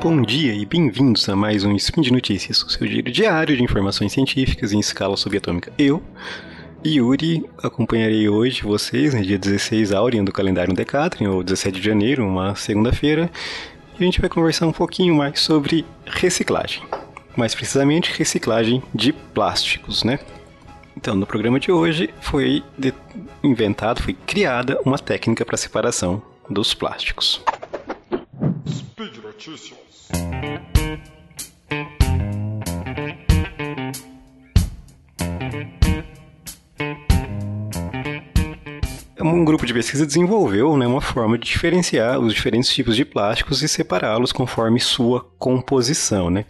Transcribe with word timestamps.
Bom 0.00 0.22
dia 0.22 0.54
e 0.54 0.64
bem-vindos 0.64 1.28
a 1.28 1.34
mais 1.34 1.64
um 1.64 1.74
Spin 1.74 2.02
de 2.02 2.12
Notícias, 2.12 2.62
o 2.62 2.70
seu 2.70 2.86
giro 2.86 3.10
diário 3.10 3.56
de 3.56 3.64
informações 3.64 4.12
científicas 4.12 4.72
em 4.72 4.78
escala 4.78 5.16
subatômica. 5.16 5.72
Eu, 5.76 6.00
Yuri, 6.86 7.44
acompanharei 7.60 8.28
hoje 8.28 8.62
vocês 8.62 9.12
no 9.12 9.20
dia 9.20 9.36
16 9.36 9.92
Áureo 9.92 10.24
do 10.24 10.30
calendário 10.30 10.72
Decathlon, 10.72 11.32
ou 11.32 11.42
17 11.42 11.80
de 11.80 11.84
janeiro, 11.84 12.24
uma 12.24 12.54
segunda-feira, 12.54 13.28
e 13.98 14.02
a 14.02 14.04
gente 14.04 14.20
vai 14.20 14.30
conversar 14.30 14.68
um 14.68 14.72
pouquinho 14.72 15.16
mais 15.16 15.40
sobre 15.40 15.84
reciclagem. 16.06 16.84
Mais 17.36 17.52
precisamente, 17.52 18.16
reciclagem 18.16 18.80
de 18.94 19.12
plásticos, 19.12 20.04
né? 20.04 20.20
Então, 20.96 21.16
no 21.16 21.26
programa 21.26 21.58
de 21.58 21.72
hoje 21.72 22.10
foi 22.20 22.62
inventado, 23.42 24.00
foi 24.00 24.14
criada 24.14 24.80
uma 24.84 24.98
técnica 24.98 25.44
para 25.44 25.56
separação 25.56 26.22
dos 26.48 26.72
plásticos. 26.72 27.42
Speed 28.98 29.22
Notícias. 29.22 30.08
um 39.20 39.44
grupo 39.44 39.64
de 39.64 39.72
pesquisa 39.72 40.04
desenvolveu 40.04 40.76
né, 40.76 40.84
uma 40.84 41.00
forma 41.00 41.38
de 41.38 41.46
diferenciar 41.46 42.18
os 42.18 42.34
diferentes 42.34 42.70
tipos 42.74 42.96
de 42.96 43.04
plásticos 43.04 43.62
e 43.62 43.68
separá-los 43.68 44.32
conforme 44.32 44.80
sua 44.80 45.20
composição. 45.38 46.28
Né? 46.28 46.44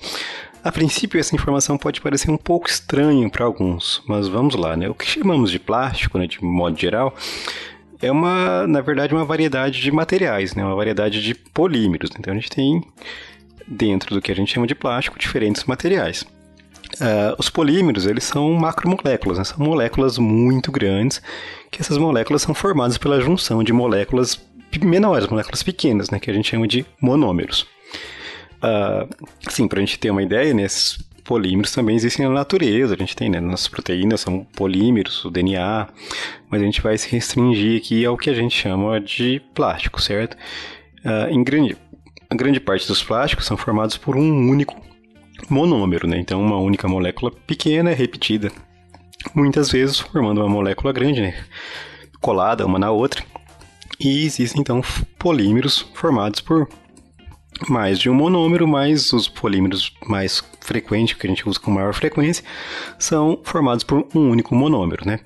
A 0.65 0.73
princípio, 0.73 1.21
essa 1.21 1.35
informação 1.35 1.77
pode 1.77 2.01
parecer 2.01 2.31
um 2.31 2.39
pouco 2.39 2.67
estranha 2.67 3.29
para 3.29 3.45
alguns, 3.45 4.03
mas 4.09 4.27
vamos 4.27 4.55
lá. 4.55 4.75
Né? 4.75 4.89
O 4.89 4.95
que 4.95 5.05
chamamos 5.05 5.51
de 5.51 5.59
plástico, 5.59 6.17
né, 6.17 6.27
de 6.27 6.43
modo 6.43 6.79
geral, 6.81 7.15
é 8.01 8.11
uma, 8.11 8.67
na 8.67 8.81
verdade, 8.81 9.15
uma 9.15 9.25
variedade 9.25 9.81
de 9.81 9.91
materiais, 9.91 10.55
né? 10.55 10.65
uma 10.65 10.75
variedade 10.75 11.23
de 11.23 11.35
polímeros. 11.35 12.11
Então 12.19 12.33
a 12.33 12.37
gente 12.37 12.51
tem 12.51 12.83
dentro 13.67 14.15
do 14.15 14.23
que 14.23 14.33
a 14.33 14.35
gente 14.35 14.53
chama 14.53 14.67
de 14.67 14.75
plástico 14.75 15.19
diferentes 15.19 15.65
materiais. 15.65 16.23
Uh, 16.95 17.37
os 17.39 17.51
polímeros 17.51 18.07
eles 18.07 18.25
são 18.25 18.53
macromoléculas, 18.55 19.39
né? 19.39 19.45
são 19.45 19.59
moléculas 19.59 20.17
muito 20.17 20.73
grandes, 20.73 21.21
que 21.71 21.81
essas 21.81 21.99
moléculas 21.99 22.43
são 22.43 22.55
formadas 22.55 22.97
pela 22.97 23.21
junção 23.21 23.63
de 23.63 23.73
moléculas 23.73 24.41
menores, 24.81 25.27
moléculas 25.29 25.63
pequenas, 25.63 26.11
né? 26.11 26.19
que 26.19 26.31
a 26.31 26.35
gente 26.35 26.49
chama 26.49 26.67
de 26.67 26.87
monômeros. 27.01 27.67
Uh, 28.59 29.09
sim, 29.51 29.69
para 29.69 29.79
a 29.79 29.81
gente 29.81 29.99
ter 29.99 30.11
uma 30.11 30.23
ideia, 30.23 30.53
né, 30.53 30.63
esses 30.63 30.99
polímeros 31.29 31.73
também 31.73 31.95
existem 31.95 32.27
na 32.27 32.33
natureza, 32.33 32.95
a 32.95 32.97
gente 32.97 33.15
tem, 33.15 33.29
né, 33.29 33.39
nas 33.39 33.69
proteínas 33.69 34.23
são 34.23 34.47
polímeros, 34.57 35.23
o 35.27 35.31
DNA, 35.31 35.87
mas 36.49 36.63
a 36.63 36.65
gente 36.65 36.81
vai 36.81 36.97
se 36.97 37.07
restringir 37.11 37.79
aqui 37.79 38.07
ao 38.07 38.17
que 38.17 38.31
a 38.31 38.35
gente 38.35 38.57
chama 38.57 38.99
de 38.99 39.39
plástico, 39.55 40.01
certo? 40.01 40.39
Uh, 41.05 41.31
em 41.31 41.45
grande, 41.45 41.77
a 42.31 42.35
grande 42.35 42.59
parte 42.59 42.89
dos 42.89 43.03
plásticos 43.03 43.45
são 43.45 43.59
formados 43.59 43.99
por 43.99 44.17
um 44.17 44.49
único 44.49 44.81
monômero, 45.51 46.09
né? 46.09 46.19
Então, 46.19 46.41
uma 46.41 46.57
única 46.57 46.89
molécula 46.89 47.31
pequena 47.31 47.93
repetida 47.93 48.51
muitas 49.35 49.71
vezes 49.71 49.99
formando 49.99 50.41
uma 50.41 50.49
molécula 50.49 50.95
grande, 50.95 51.21
né? 51.21 51.35
colada 52.23 52.65
uma 52.65 52.79
na 52.79 52.91
outra. 52.91 53.23
E 54.01 54.25
existem 54.25 54.63
então 54.63 54.81
polímeros 55.19 55.81
formados 55.93 56.41
por 56.41 56.67
mais 57.69 57.99
de 57.99 58.09
um 58.09 58.15
monômero, 58.15 58.69
mas 58.69 59.13
os 59.13 59.29
polímeros 59.29 59.93
mais 60.07 60.43
frequentes, 60.61 61.17
que 61.17 61.27
a 61.27 61.31
gente 61.31 61.49
usa 61.49 61.59
com 61.59 61.71
maior 61.71 61.93
frequência, 61.95 62.45
são 62.99 63.41
formados 63.43 63.85
por 63.85 64.07
um 64.15 64.31
único 64.31 64.55
monômero, 64.55 65.07
né? 65.07 65.21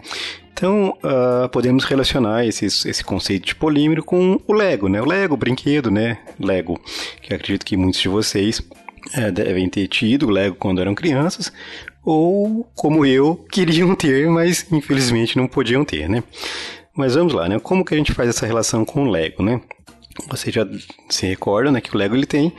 Então, 0.53 0.97
uh, 1.03 1.49
podemos 1.49 1.85
relacionar 1.85 2.47
esses, 2.47 2.85
esse 2.85 3.03
conceito 3.03 3.47
de 3.47 3.55
polímero 3.55 4.05
com 4.05 4.41
o 4.47 4.53
Lego, 4.53 4.89
né? 4.89 5.03
O 5.03 5.05
Lego, 5.05 5.35
o 5.35 5.37
brinquedo, 5.37 5.91
né? 5.91 6.19
Lego, 6.39 6.81
que 7.21 7.35
acredito 7.35 7.67
que 7.67 7.77
muitos 7.77 8.01
de 8.01 8.09
vocês 8.09 8.63
é, 9.15 9.31
devem 9.31 9.69
ter 9.69 9.89
tido 9.89 10.31
Lego 10.31 10.55
quando 10.57 10.81
eram 10.81 10.95
crianças, 10.95 11.53
ou 12.05 12.65
como 12.75 13.05
eu, 13.05 13.45
queriam 13.51 13.95
ter, 13.95 14.29
mas 14.29 14.67
infelizmente 14.71 15.37
não 15.37 15.49
podiam 15.49 15.85
ter, 15.85 16.09
né? 16.09 16.23
Mas 16.95 17.15
vamos 17.15 17.33
lá, 17.33 17.49
né? 17.49 17.59
Como 17.59 17.85
que 17.85 17.95
a 17.95 17.97
gente 17.97 18.13
faz 18.13 18.29
essa 18.29 18.47
relação 18.47 18.85
com 18.85 19.05
o 19.05 19.11
Lego, 19.11 19.43
né? 19.43 19.61
Você 20.29 20.51
já 20.51 20.67
se 21.09 21.27
recorda, 21.27 21.71
né, 21.71 21.81
que 21.81 21.95
o 21.95 21.99
Lego 21.99 22.15
ele 22.15 22.27
tem 22.27 22.53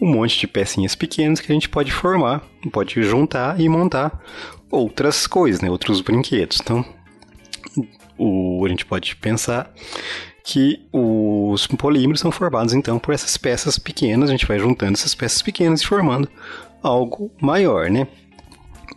um 0.00 0.06
monte 0.06 0.38
de 0.38 0.46
pecinhas 0.46 0.94
pequenas 0.94 1.40
que 1.40 1.50
a 1.50 1.54
gente 1.54 1.68
pode 1.68 1.92
formar, 1.92 2.42
pode 2.72 3.02
juntar 3.02 3.60
e 3.60 3.68
montar 3.68 4.22
outras 4.70 5.26
coisas, 5.26 5.60
né, 5.60 5.70
outros 5.70 6.00
brinquedos. 6.00 6.58
Então, 6.60 6.84
o, 8.16 8.64
a 8.64 8.68
gente 8.68 8.84
pode 8.84 9.16
pensar 9.16 9.72
que 10.44 10.80
os 10.92 11.66
polímeros 11.66 12.20
são 12.20 12.30
formados 12.30 12.74
então 12.74 12.98
por 12.98 13.14
essas 13.14 13.36
peças 13.36 13.78
pequenas, 13.78 14.28
a 14.28 14.32
gente 14.32 14.46
vai 14.46 14.58
juntando 14.58 14.94
essas 14.94 15.14
peças 15.14 15.42
pequenas 15.42 15.80
e 15.80 15.86
formando 15.86 16.28
algo 16.82 17.30
maior, 17.40 17.90
né? 17.90 18.06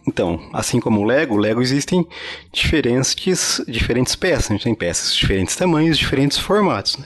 Então, 0.05 0.39
assim 0.51 0.79
como 0.79 1.01
o 1.01 1.05
Lego, 1.05 1.35
o 1.35 1.37
Lego 1.37 1.61
existem 1.61 2.05
diferentes, 2.51 3.61
diferentes 3.67 4.15
peças. 4.15 4.51
A 4.51 4.53
gente 4.53 4.63
tem 4.63 4.75
peças 4.75 5.13
de 5.13 5.19
diferentes 5.19 5.55
tamanhos, 5.55 5.97
diferentes 5.97 6.37
formatos. 6.37 6.97
Né? 6.97 7.05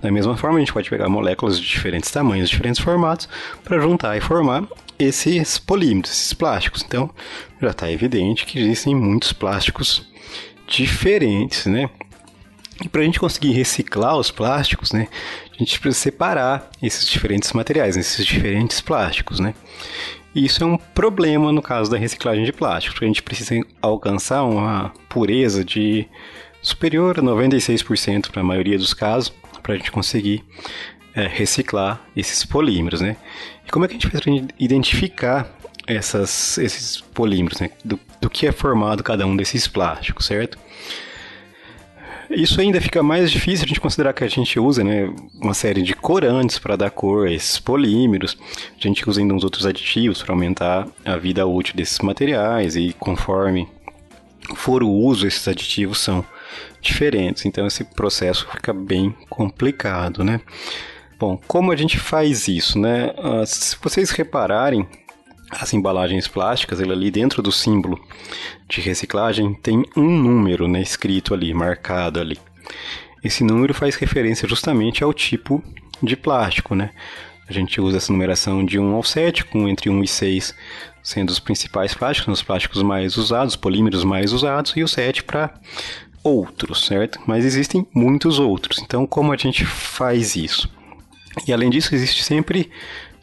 Da 0.00 0.10
mesma 0.10 0.36
forma, 0.36 0.56
a 0.56 0.60
gente 0.60 0.72
pode 0.72 0.88
pegar 0.88 1.08
moléculas 1.08 1.58
de 1.58 1.66
diferentes 1.66 2.10
tamanhos, 2.10 2.48
diferentes 2.48 2.80
formatos, 2.80 3.28
para 3.64 3.80
juntar 3.80 4.16
e 4.16 4.20
formar 4.20 4.64
esses 4.98 5.58
polímeros, 5.58 6.12
esses 6.12 6.32
plásticos. 6.32 6.84
Então, 6.86 7.10
já 7.60 7.70
está 7.70 7.90
evidente 7.90 8.46
que 8.46 8.60
existem 8.60 8.94
muitos 8.94 9.32
plásticos 9.32 10.06
diferentes, 10.66 11.66
né? 11.66 11.90
E 12.84 12.88
para 12.88 13.00
a 13.00 13.04
gente 13.04 13.18
conseguir 13.18 13.50
reciclar 13.52 14.16
os 14.16 14.30
plásticos, 14.30 14.92
né, 14.92 15.08
a 15.52 15.56
gente 15.58 15.80
precisa 15.80 16.00
separar 16.00 16.70
esses 16.80 17.08
diferentes 17.08 17.52
materiais, 17.52 17.96
esses 17.96 18.24
diferentes 18.24 18.80
plásticos, 18.80 19.40
né? 19.40 19.52
E 20.34 20.44
isso 20.44 20.62
é 20.62 20.66
um 20.66 20.76
problema 20.76 21.50
no 21.52 21.62
caso 21.62 21.90
da 21.90 21.96
reciclagem 21.96 22.44
de 22.44 22.52
plástico, 22.52 22.94
porque 22.94 23.04
a 23.04 23.08
gente 23.08 23.22
precisa 23.22 23.60
alcançar 23.80 24.44
uma 24.44 24.92
pureza 25.08 25.64
de 25.64 26.06
superior 26.60 27.18
a 27.18 27.22
96% 27.22 28.30
para 28.30 28.40
a 28.40 28.44
maioria 28.44 28.78
dos 28.78 28.92
casos, 28.92 29.32
para 29.62 29.74
a 29.74 29.76
gente 29.76 29.90
conseguir 29.90 30.44
é, 31.14 31.26
reciclar 31.26 32.00
esses 32.16 32.44
polímeros, 32.44 33.00
né? 33.00 33.16
E 33.66 33.70
como 33.70 33.84
é 33.84 33.88
que 33.88 33.94
a 33.94 33.98
gente 33.98 34.08
faz 34.08 34.22
para 34.22 34.32
identificar 34.58 35.50
essas, 35.86 36.58
esses 36.58 37.00
polímeros, 37.00 37.60
né? 37.60 37.70
Do, 37.84 37.98
do 38.20 38.28
que 38.28 38.46
é 38.46 38.52
formado 38.52 39.02
cada 39.02 39.26
um 39.26 39.36
desses 39.36 39.66
plásticos, 39.66 40.26
certo? 40.26 40.58
Isso 42.30 42.60
ainda 42.60 42.80
fica 42.80 43.02
mais 43.02 43.30
difícil 43.30 43.64
a 43.64 43.68
gente 43.68 43.80
considerar 43.80 44.12
que 44.12 44.22
a 44.22 44.28
gente 44.28 44.60
usa 44.60 44.84
né, 44.84 45.10
uma 45.40 45.54
série 45.54 45.82
de 45.82 45.94
corantes 45.94 46.58
para 46.58 46.76
dar 46.76 46.90
cor 46.90 47.26
esses 47.26 47.58
polímeros, 47.58 48.36
a 48.78 48.80
gente 48.80 49.08
usa 49.08 49.20
ainda 49.20 49.32
uns 49.32 49.44
outros 49.44 49.64
aditivos 49.64 50.22
para 50.22 50.34
aumentar 50.34 50.86
a 51.04 51.16
vida 51.16 51.46
útil 51.46 51.74
desses 51.74 51.98
materiais 52.00 52.76
e 52.76 52.94
conforme 52.98 53.66
for 54.54 54.82
o 54.82 54.90
uso, 54.90 55.26
esses 55.26 55.46
aditivos 55.48 55.98
são 55.98 56.24
diferentes, 56.80 57.44
então 57.44 57.66
esse 57.66 57.84
processo 57.84 58.46
fica 58.52 58.72
bem 58.72 59.14
complicado, 59.28 60.22
né? 60.22 60.40
Bom, 61.18 61.38
como 61.48 61.72
a 61.72 61.76
gente 61.76 61.98
faz 61.98 62.46
isso, 62.46 62.78
né? 62.78 63.12
Uh, 63.18 63.44
se 63.44 63.76
vocês 63.82 64.10
repararem, 64.10 64.86
as 65.50 65.72
embalagens 65.72 66.28
plásticas, 66.28 66.80
ele 66.80 66.92
ali 66.92 67.10
dentro 67.10 67.42
do 67.42 67.50
símbolo 67.50 67.98
de 68.68 68.80
reciclagem 68.80 69.54
tem 69.54 69.84
um 69.96 70.10
número 70.10 70.68
né, 70.68 70.80
escrito 70.80 71.32
ali, 71.32 71.54
marcado 71.54 72.20
ali. 72.20 72.38
Esse 73.24 73.42
número 73.42 73.74
faz 73.74 73.96
referência 73.96 74.48
justamente 74.48 75.02
ao 75.02 75.12
tipo 75.12 75.62
de 76.02 76.16
plástico, 76.16 76.74
né? 76.74 76.90
A 77.48 77.52
gente 77.52 77.80
usa 77.80 77.96
essa 77.96 78.12
numeração 78.12 78.64
de 78.64 78.78
1 78.78 78.94
ao 78.94 79.02
7, 79.02 79.44
com 79.46 79.66
entre 79.66 79.88
1 79.88 80.04
e 80.04 80.08
6 80.08 80.54
sendo 81.02 81.30
os 81.30 81.38
principais 81.38 81.94
plásticos, 81.94 82.34
os 82.34 82.42
plásticos 82.42 82.82
mais 82.82 83.16
usados, 83.16 83.56
polímeros 83.56 84.04
mais 84.04 84.30
usados, 84.32 84.74
e 84.76 84.82
o 84.82 84.88
7 84.88 85.24
para 85.24 85.54
outros, 86.22 86.84
certo? 86.84 87.18
Mas 87.26 87.46
existem 87.46 87.86
muitos 87.94 88.38
outros. 88.38 88.78
Então, 88.80 89.06
como 89.06 89.32
a 89.32 89.36
gente 89.36 89.64
faz 89.64 90.36
isso? 90.36 90.68
E 91.46 91.52
além 91.52 91.70
disso, 91.70 91.94
existe 91.94 92.22
sempre 92.22 92.70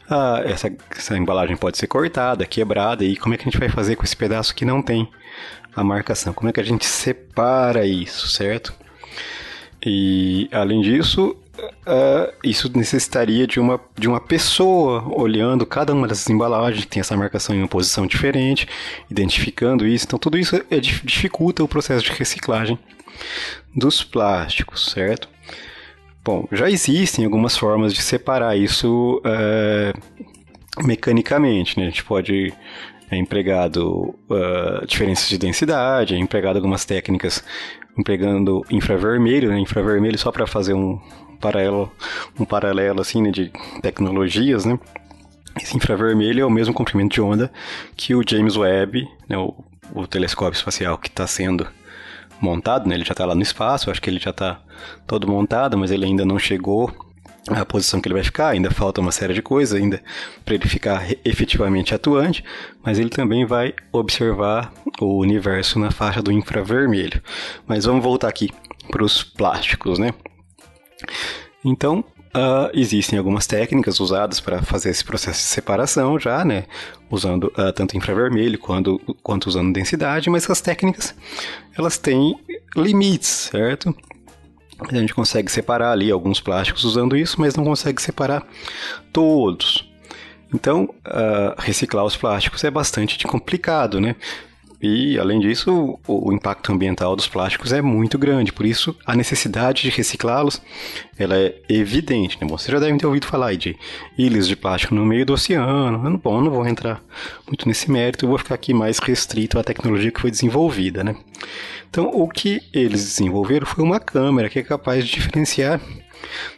ah, 0.08 0.42
essa, 0.44 0.72
essa 0.90 1.16
embalagem 1.16 1.56
pode 1.56 1.78
ser 1.78 1.86
cortada, 1.86 2.46
quebrada, 2.46 3.04
e 3.04 3.16
como 3.16 3.34
é 3.34 3.36
que 3.36 3.42
a 3.42 3.50
gente 3.50 3.58
vai 3.58 3.68
fazer 3.68 3.96
com 3.96 4.04
esse 4.04 4.16
pedaço 4.16 4.54
que 4.54 4.64
não 4.64 4.82
tem 4.82 5.08
a 5.74 5.82
marcação? 5.82 6.32
Como 6.32 6.48
é 6.48 6.52
que 6.52 6.60
a 6.60 6.64
gente 6.64 6.86
separa 6.86 7.86
isso, 7.86 8.28
certo? 8.28 8.72
E 9.84 10.48
além 10.52 10.80
disso, 10.80 11.36
uh, 11.58 12.32
isso 12.42 12.70
necessitaria 12.76 13.46
de 13.46 13.60
uma, 13.60 13.80
de 13.98 14.08
uma 14.08 14.20
pessoa 14.20 15.04
olhando 15.08 15.66
cada 15.66 15.92
uma 15.92 16.08
dessas 16.08 16.28
embalagens, 16.28 16.84
que 16.84 16.90
tem 16.90 17.00
essa 17.00 17.16
marcação 17.16 17.54
em 17.54 17.58
uma 17.58 17.68
posição 17.68 18.06
diferente, 18.06 18.66
identificando 19.10 19.86
isso. 19.86 20.06
Então, 20.06 20.18
tudo 20.18 20.38
isso 20.38 20.56
é, 20.70 20.80
dificulta 20.80 21.62
o 21.62 21.68
processo 21.68 22.04
de 22.04 22.12
reciclagem 22.12 22.78
dos 23.74 24.02
plásticos, 24.02 24.90
certo? 24.90 25.28
Bom, 26.26 26.48
já 26.50 26.68
existem 26.68 27.24
algumas 27.24 27.56
formas 27.56 27.94
de 27.94 28.02
separar 28.02 28.56
isso 28.58 29.22
é, 29.24 29.92
mecanicamente, 30.82 31.78
né? 31.78 31.86
A 31.86 31.88
gente 31.88 32.02
pode 32.02 32.52
é 33.08 33.16
empregado 33.16 34.18
uh, 34.28 34.84
diferenças 34.88 35.28
de 35.28 35.38
densidade, 35.38 36.16
é 36.16 36.18
empregado 36.18 36.56
algumas 36.56 36.84
técnicas 36.84 37.44
empregando 37.96 38.64
infravermelho, 38.68 39.50
né? 39.50 39.60
infravermelho 39.60 40.18
só 40.18 40.32
para 40.32 40.48
fazer 40.48 40.74
um 40.74 40.98
paralelo, 41.40 41.92
um 42.40 42.44
paralelo 42.44 43.00
assim 43.00 43.22
né? 43.22 43.30
de 43.30 43.52
tecnologias, 43.80 44.64
né? 44.64 44.76
Esse 45.62 45.76
infravermelho 45.76 46.42
é 46.42 46.44
o 46.44 46.50
mesmo 46.50 46.74
comprimento 46.74 47.14
de 47.14 47.20
onda 47.20 47.52
que 47.96 48.16
o 48.16 48.22
James 48.28 48.56
Webb, 48.56 49.08
né, 49.28 49.38
o, 49.38 49.54
o 49.94 50.08
telescópio 50.08 50.58
espacial 50.58 50.98
que 50.98 51.06
está 51.06 51.24
sendo 51.24 51.68
montado, 52.40 52.88
né, 52.88 52.94
ele 52.94 53.04
já 53.04 53.12
está 53.12 53.24
lá 53.24 53.34
no 53.34 53.42
espaço, 53.42 53.90
acho 53.90 54.00
que 54.00 54.10
ele 54.10 54.18
já 54.18 54.30
está 54.30 54.60
todo 55.06 55.28
montado, 55.28 55.76
mas 55.76 55.90
ele 55.90 56.04
ainda 56.04 56.24
não 56.24 56.38
chegou 56.38 56.92
à 57.48 57.64
posição 57.64 58.00
que 58.00 58.08
ele 58.08 58.14
vai 58.14 58.24
ficar, 58.24 58.48
ainda 58.48 58.70
falta 58.70 59.00
uma 59.00 59.12
série 59.12 59.32
de 59.32 59.42
coisas 59.42 59.78
ainda 59.80 60.02
para 60.44 60.54
ele 60.54 60.68
ficar 60.68 61.06
efetivamente 61.24 61.94
atuante, 61.94 62.44
mas 62.82 62.98
ele 62.98 63.10
também 63.10 63.44
vai 63.44 63.74
observar 63.92 64.72
o 65.00 65.18
universo 65.18 65.78
na 65.78 65.90
faixa 65.90 66.22
do 66.22 66.32
infravermelho. 66.32 67.22
Mas 67.66 67.84
vamos 67.84 68.02
voltar 68.02 68.28
aqui 68.28 68.50
para 68.90 69.04
os 69.04 69.22
plásticos, 69.22 69.98
né? 69.98 70.12
Então, 71.64 72.04
Uh, 72.36 72.68
existem 72.74 73.18
algumas 73.18 73.46
técnicas 73.46 73.98
usadas 73.98 74.40
para 74.40 74.60
fazer 74.60 74.90
esse 74.90 75.02
processo 75.02 75.40
de 75.40 75.46
separação 75.46 76.18
já, 76.18 76.44
né? 76.44 76.64
Usando 77.10 77.44
uh, 77.44 77.72
tanto 77.72 77.96
infravermelho 77.96 78.58
quanto, 78.58 78.98
quanto 79.22 79.46
usando 79.46 79.72
densidade, 79.72 80.28
mas 80.28 80.44
essas 80.44 80.60
técnicas 80.60 81.14
elas 81.78 81.96
têm 81.96 82.38
limites, 82.76 83.48
certo? 83.50 83.96
A 84.78 84.94
gente 84.94 85.14
consegue 85.14 85.50
separar 85.50 85.92
ali 85.92 86.10
alguns 86.10 86.38
plásticos 86.38 86.84
usando 86.84 87.16
isso, 87.16 87.40
mas 87.40 87.56
não 87.56 87.64
consegue 87.64 88.02
separar 88.02 88.46
todos. 89.14 89.90
Então, 90.52 90.94
uh, 91.06 91.54
reciclar 91.56 92.04
os 92.04 92.18
plásticos 92.18 92.62
é 92.64 92.70
bastante 92.70 93.26
complicado, 93.26 93.98
né? 93.98 94.14
E, 94.80 95.18
além 95.18 95.40
disso, 95.40 95.98
o, 96.06 96.28
o, 96.28 96.32
impacto 96.32 96.70
ambiental 96.70 97.16
dos 97.16 97.26
plásticos 97.26 97.72
é 97.72 97.80
muito 97.80 98.18
grande, 98.18 98.52
por 98.52 98.66
isso 98.66 98.94
a 99.06 99.16
necessidade 99.16 99.82
de 99.82 99.88
reciclá-los 99.88 100.60
ela 101.18 101.36
é 101.36 101.54
evidente. 101.68 102.36
Né? 102.40 102.46
Vocês 102.46 102.72
já 102.72 102.78
devem 102.78 102.98
ter 102.98 103.06
ouvido 103.06 103.26
falar 103.26 103.54
de 103.56 103.74
ilhas 104.18 104.46
de 104.46 104.54
plástico 104.54 104.94
no 104.94 105.06
meio 105.06 105.24
do 105.24 105.32
oceano. 105.32 106.18
Bom, 106.18 106.42
não 106.42 106.50
vou 106.50 106.66
entrar 106.66 107.02
muito 107.46 107.66
nesse 107.66 107.90
mérito, 107.90 108.28
vou 108.28 108.38
ficar 108.38 108.54
aqui 108.54 108.74
mais 108.74 108.98
restrito 108.98 109.58
à 109.58 109.64
tecnologia 109.64 110.10
que 110.10 110.20
foi 110.20 110.30
desenvolvida. 110.30 111.02
Né? 111.02 111.16
Então, 111.88 112.10
o 112.12 112.28
que 112.28 112.60
eles 112.72 113.02
desenvolveram 113.02 113.66
foi 113.66 113.82
uma 113.82 113.98
câmera 113.98 114.50
que 114.50 114.58
é 114.58 114.62
capaz 114.62 115.06
de 115.06 115.12
diferenciar 115.14 115.80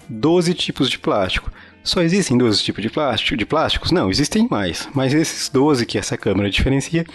12 0.09 0.55
tipos 0.55 0.91
de 0.91 0.99
plástico. 0.99 1.51
Só 1.89 2.03
existem 2.03 2.37
12 2.37 2.63
tipos 2.63 2.83
de, 2.83 2.91
plástico, 2.91 3.35
de 3.35 3.47
plásticos? 3.47 3.91
Não, 3.91 4.11
existem 4.11 4.47
mais. 4.51 4.87
Mas 4.95 5.15
esses 5.15 5.49
12 5.49 5.87
que 5.87 5.97
essa 5.97 6.19
câmera 6.19 6.51
diferencia 6.51 7.07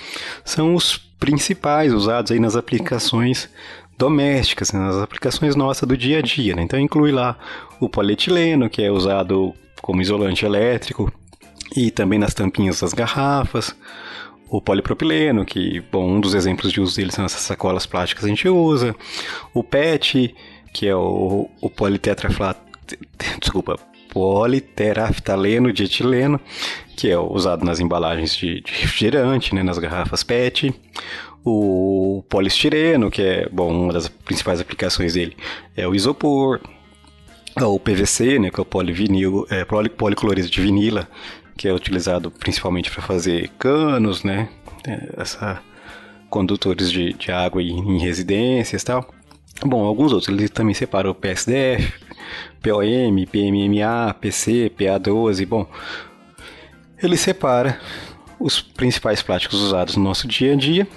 são 0.44 0.74
os 0.74 0.98
principais 0.98 1.94
usados 1.94 2.32
aí 2.32 2.40
nas 2.40 2.56
aplicações 2.56 3.48
domésticas, 4.00 4.72
né, 4.72 4.80
nas 4.80 4.96
aplicações 4.96 5.56
nossas 5.56 5.88
do 5.88 5.96
dia 5.96 6.18
a 6.18 6.22
dia. 6.24 6.56
Né? 6.56 6.64
Então 6.64 6.80
inclui 6.80 7.12
lá 7.12 7.38
o 7.80 7.88
polietileno, 7.88 8.68
que 8.68 8.82
é 8.82 8.90
usado 8.90 9.54
como 9.80 10.02
isolante 10.02 10.44
elétrico, 10.44 11.14
e 11.78 11.92
também 11.92 12.18
nas 12.18 12.34
tampinhas 12.34 12.82
das 12.82 12.94
garrafas, 12.94 13.76
o 14.50 14.60
polipropileno, 14.60 15.46
que, 15.46 15.82
bom, 15.92 16.14
um 16.14 16.20
dos 16.20 16.34
exemplos 16.34 16.74
de 16.74 16.82
uso 16.82 16.96
dele 16.96 17.12
são 17.12 17.26
essas 17.26 17.42
sacolas 17.42 17.86
plásticas 17.86 18.24
que 18.24 18.26
a 18.26 18.36
gente 18.36 18.50
usa, 18.50 18.96
o 19.54 19.64
PET, 19.64 20.34
que 20.74 20.88
é 20.88 20.96
o, 20.96 21.48
o 21.62 21.70
politetraflato, 21.70 22.60
desculpa, 23.40 23.78
politeraftaleno 24.14 25.74
de 25.74 25.86
etileno, 25.86 26.40
que 26.96 27.10
é 27.10 27.18
usado 27.18 27.66
nas 27.66 27.80
embalagens 27.80 28.36
de, 28.36 28.62
de 28.62 28.72
refrigerante, 28.72 29.56
né, 29.56 29.64
nas 29.64 29.80
garrafas 29.80 30.24
PET. 30.24 30.74
O 31.44 32.24
polistireno, 32.30 33.10
que 33.10 33.22
é, 33.22 33.50
bom, 33.52 33.74
uma 33.74 33.92
das 33.92 34.08
principais 34.08 34.62
aplicações 34.62 35.16
dele 35.16 35.36
é 35.76 35.88
o 35.88 35.96
isopor. 35.96 36.62
O 37.60 37.80
PVC, 37.80 38.40
né, 38.40 38.50
que 38.50 38.60
é 38.60 38.62
o 38.62 38.66
polivinil, 38.66 39.46
é, 39.50 39.66
policlorido 39.66 40.50
de 40.50 40.62
vinila, 40.62 41.08
que 41.58 41.68
é 41.68 41.74
utilizado 41.74 42.32
principalmente 42.32 42.90
para 42.90 43.02
fazer 43.02 43.50
canos, 43.60 44.24
né, 44.24 44.48
é, 44.88 45.10
essa 45.18 45.62
condutores 46.30 46.92
de, 46.92 47.14
de 47.14 47.32
água 47.32 47.62
em, 47.62 47.78
em 47.78 48.00
residências 48.00 48.82
e 48.82 48.86
tal. 48.86 49.08
Bom, 49.64 49.84
alguns 49.84 50.12
outros, 50.12 50.36
ele 50.36 50.50
também 50.50 50.74
separa 50.74 51.10
o 51.10 51.14
PSDF, 51.14 51.94
POM, 52.62 53.26
PMMA, 53.32 54.14
PC, 54.20 54.72
PA12, 54.78 55.46
bom, 55.46 55.68
ele 57.02 57.18
separa 57.18 57.80
os 58.40 58.62
principais 58.62 59.22
plásticos 59.22 59.62
usados 59.62 59.96
no 59.96 60.04
nosso 60.04 60.28
dia 60.28 60.54
a 60.54 60.56
dia 60.56 60.88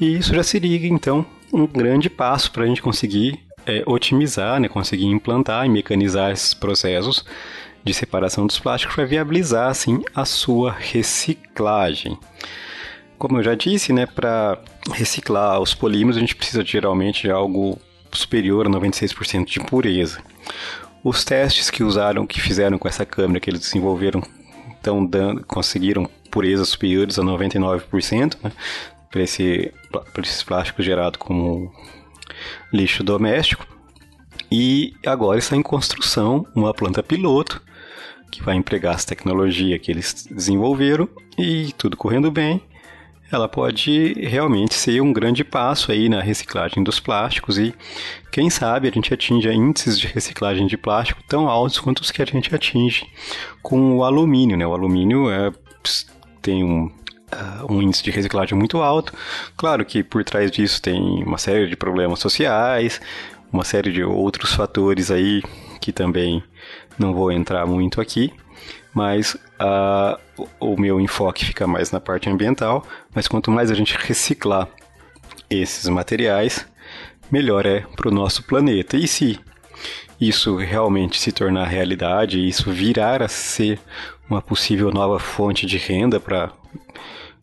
e 0.00 0.16
isso 0.16 0.34
já 0.34 0.42
seria 0.42 0.86
então 0.86 1.24
um 1.52 1.66
grande 1.66 2.10
passo 2.10 2.50
para 2.50 2.64
a 2.64 2.66
gente 2.66 2.82
conseguir 2.82 3.40
é, 3.66 3.82
otimizar, 3.86 4.60
né, 4.60 4.68
conseguir 4.68 5.06
implantar 5.06 5.64
e 5.66 5.68
mecanizar 5.68 6.32
esses 6.32 6.52
processos 6.52 7.24
de 7.82 7.92
separação 7.94 8.46
dos 8.46 8.58
plásticos 8.58 8.94
para 8.94 9.04
viabilizar 9.04 9.68
assim 9.68 10.02
a 10.14 10.24
sua 10.24 10.72
reciclagem. 10.72 12.18
Como 13.18 13.38
eu 13.38 13.42
já 13.42 13.54
disse, 13.54 13.92
né, 13.92 14.06
para 14.06 14.58
reciclar 14.92 15.60
os 15.60 15.74
polímeros 15.74 16.16
a 16.16 16.20
gente 16.20 16.34
precisa 16.34 16.64
geralmente 16.64 17.22
de 17.22 17.30
algo 17.30 17.78
superior 18.14 18.66
a 18.66 18.70
96% 18.70 19.44
de 19.46 19.60
pureza. 19.60 20.22
Os 21.02 21.24
testes 21.24 21.70
que 21.70 21.82
usaram, 21.82 22.26
que 22.26 22.40
fizeram 22.40 22.78
com 22.78 22.88
essa 22.88 23.04
câmera 23.04 23.40
que 23.40 23.50
eles 23.50 23.60
desenvolveram, 23.60 24.22
estão 24.74 25.04
dando, 25.04 25.44
conseguiram 25.44 26.08
purezas 26.30 26.68
superiores 26.68 27.18
a 27.18 27.22
99%, 27.22 28.36
né, 28.42 28.52
para 29.10 29.22
esse, 29.22 29.72
esses 30.18 30.42
plásticos 30.42 30.84
gerados 30.84 31.18
como 31.18 31.72
lixo 32.72 33.04
doméstico. 33.04 33.66
E 34.50 34.94
agora 35.06 35.38
está 35.38 35.56
em 35.56 35.62
construção 35.62 36.46
uma 36.54 36.72
planta 36.74 37.02
piloto 37.02 37.62
que 38.30 38.42
vai 38.42 38.56
empregar 38.56 38.94
essa 38.94 39.06
tecnologia 39.06 39.78
que 39.78 39.90
eles 39.90 40.26
desenvolveram 40.30 41.08
e 41.38 41.72
tudo 41.78 41.96
correndo 41.96 42.30
bem 42.30 42.60
ela 43.34 43.48
pode 43.48 44.14
realmente 44.14 44.74
ser 44.74 45.00
um 45.00 45.12
grande 45.12 45.44
passo 45.44 45.90
aí 45.90 46.08
na 46.08 46.20
reciclagem 46.20 46.82
dos 46.82 47.00
plásticos 47.00 47.58
e 47.58 47.74
quem 48.30 48.48
sabe 48.48 48.88
a 48.88 48.90
gente 48.90 49.12
atinja 49.12 49.52
índices 49.52 49.98
de 49.98 50.06
reciclagem 50.06 50.66
de 50.66 50.76
plástico 50.76 51.22
tão 51.28 51.48
altos 51.48 51.78
quanto 51.78 52.00
os 52.00 52.10
que 52.10 52.22
a 52.22 52.24
gente 52.24 52.54
atinge 52.54 53.06
com 53.62 53.96
o 53.96 54.04
alumínio, 54.04 54.56
né? 54.56 54.66
O 54.66 54.72
alumínio 54.72 55.30
é, 55.30 55.52
tem 56.40 56.64
um, 56.64 56.86
uh, 56.86 57.72
um 57.72 57.82
índice 57.82 58.02
de 58.02 58.10
reciclagem 58.10 58.56
muito 58.56 58.80
alto. 58.80 59.12
Claro 59.56 59.84
que 59.84 60.02
por 60.02 60.24
trás 60.24 60.50
disso 60.50 60.80
tem 60.80 61.22
uma 61.24 61.38
série 61.38 61.68
de 61.68 61.76
problemas 61.76 62.20
sociais, 62.20 63.00
uma 63.52 63.64
série 63.64 63.92
de 63.92 64.02
outros 64.02 64.52
fatores 64.52 65.10
aí 65.10 65.42
que 65.80 65.92
também 65.92 66.42
não 66.98 67.12
vou 67.12 67.30
entrar 67.30 67.66
muito 67.66 68.00
aqui, 68.00 68.32
mas 68.92 69.34
uh, 69.34 70.18
o 70.60 70.80
meu 70.80 71.00
enfoque 71.00 71.44
fica 71.44 71.66
mais 71.66 71.90
na 71.90 72.00
parte 72.00 72.28
ambiental. 72.28 72.86
Mas 73.14 73.26
quanto 73.26 73.50
mais 73.50 73.70
a 73.70 73.74
gente 73.74 73.96
reciclar 73.96 74.68
esses 75.50 75.88
materiais, 75.88 76.66
melhor 77.30 77.66
é 77.66 77.80
para 77.96 78.08
o 78.08 78.14
nosso 78.14 78.42
planeta. 78.44 78.96
E 78.96 79.06
se 79.08 79.38
isso 80.20 80.56
realmente 80.56 81.20
se 81.20 81.32
tornar 81.32 81.66
realidade, 81.66 82.46
isso 82.46 82.70
virar 82.70 83.22
a 83.22 83.28
ser 83.28 83.80
uma 84.28 84.40
possível 84.40 84.90
nova 84.90 85.18
fonte 85.18 85.66
de 85.66 85.76
renda 85.76 86.20
para 86.20 86.52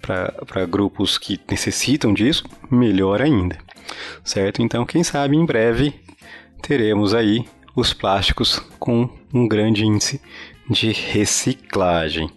para 0.01 0.65
grupos 0.65 1.19
que 1.19 1.39
necessitam 1.47 2.11
disso, 2.11 2.43
melhor 2.71 3.21
ainda, 3.21 3.55
certo? 4.23 4.59
Então, 4.59 4.83
quem 4.83 5.03
sabe 5.03 5.37
em 5.37 5.45
breve 5.45 5.93
teremos 6.59 7.13
aí 7.13 7.45
os 7.75 7.93
plásticos 7.93 8.59
com 8.79 9.09
um 9.33 9.47
grande 9.47 9.85
índice 9.85 10.21
de 10.69 10.91
reciclagem. 10.91 12.29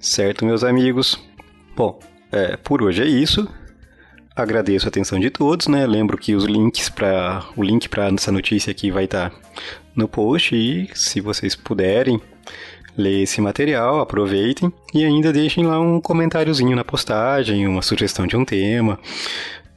Certo, 0.00 0.44
meus 0.44 0.64
amigos? 0.64 1.18
Bom, 1.76 1.98
é, 2.30 2.56
por 2.56 2.82
hoje 2.82 3.02
é 3.02 3.06
isso. 3.06 3.48
Agradeço 4.34 4.86
a 4.86 4.88
atenção 4.88 5.20
de 5.20 5.30
todos, 5.30 5.66
né? 5.68 5.86
Lembro 5.86 6.16
que 6.16 6.34
os 6.34 6.44
links 6.44 6.88
para 6.88 7.44
o 7.56 7.62
link 7.62 7.88
para 7.88 8.06
essa 8.08 8.32
notícia 8.32 8.70
aqui 8.70 8.90
vai 8.90 9.04
estar 9.04 9.30
tá 9.30 9.36
no 9.94 10.08
post 10.08 10.54
e 10.54 10.88
se 10.94 11.20
vocês 11.20 11.54
puderem 11.54 12.20
ler 12.96 13.22
esse 13.22 13.40
material, 13.40 14.00
aproveitem 14.00 14.72
e 14.94 15.04
ainda 15.04 15.32
deixem 15.32 15.66
lá 15.66 15.78
um 15.80 16.00
comentáriozinho 16.00 16.76
na 16.76 16.84
postagem, 16.84 17.66
uma 17.66 17.82
sugestão 17.82 18.26
de 18.26 18.36
um 18.36 18.44
tema 18.44 18.98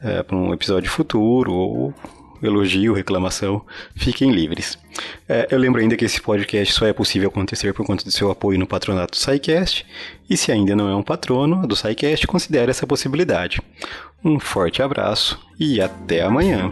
é, 0.02 0.24
para 0.24 0.36
um 0.36 0.54
episódio 0.54 0.90
futuro 0.90 1.54
ou 1.54 1.94
elogio, 2.46 2.94
reclamação, 2.94 3.66
fiquem 3.96 4.32
livres. 4.32 4.78
É, 5.28 5.48
eu 5.52 5.58
lembro 5.58 5.82
ainda 5.82 5.96
que 5.96 6.06
esse 6.06 6.22
podcast 6.22 6.74
só 6.74 6.86
é 6.86 6.94
possível 6.94 7.30
acontecer 7.30 7.74
por 7.74 7.86
conta 7.86 8.04
do 8.04 8.12
seu 8.12 8.32
apoio 8.32 8.58
no 8.58 8.68
patronato 8.68 9.12
do 9.12 9.18
SciCast, 9.18 9.86
e 10.30 10.38
se 10.38 10.52
ainda 10.52 10.76
não 10.76 10.90
é 10.90 10.96
um 10.96 11.04
patrono 11.04 11.68
do 11.68 11.76
SciCast, 11.76 12.26
considere 12.28 12.72
essa 12.72 12.88
possibilidade. 12.88 13.62
Um 14.24 14.40
forte 14.40 14.82
abraço 14.82 15.40
e 15.60 15.82
até 15.82 16.22
amanhã! 16.22 16.72